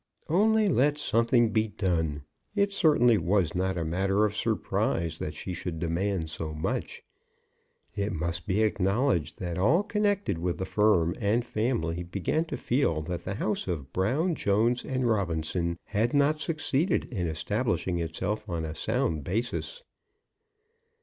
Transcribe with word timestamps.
Only 0.29 0.67
let 0.67 0.97
something 0.97 1.51
be 1.51 1.67
done. 1.67 2.23
It 2.55 2.73
certainly 2.73 3.19
was 3.19 3.53
not 3.53 3.77
a 3.77 3.85
matter 3.85 4.25
of 4.25 4.35
surprise 4.35 5.19
that 5.19 5.35
she 5.35 5.53
should 5.53 5.77
demand 5.77 6.31
so 6.31 6.55
much. 6.55 7.03
It 7.93 8.11
must 8.11 8.47
be 8.47 8.63
acknowledged 8.63 9.37
that 9.37 9.59
all 9.59 9.83
connected 9.83 10.39
with 10.39 10.57
the 10.57 10.65
firm 10.65 11.13
and 11.19 11.45
family 11.45 12.01
began 12.01 12.45
to 12.45 12.57
feel 12.57 13.03
that 13.03 13.25
the 13.25 13.35
house 13.35 13.67
of 13.67 13.93
Brown, 13.93 14.33
Jones, 14.33 14.83
and 14.83 15.07
Robinson, 15.07 15.77
had 15.83 16.15
not 16.15 16.39
succeeded 16.41 17.05
in 17.11 17.27
establishing 17.27 17.99
itself 17.99 18.49
on 18.49 18.65
a 18.65 18.73
sound 18.73 19.23
basis. 19.23 19.83